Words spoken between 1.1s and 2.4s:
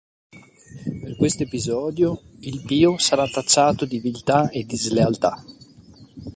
questo episodio